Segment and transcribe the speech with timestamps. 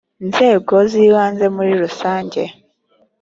[0.27, 2.41] nzego z ibanze muri rusange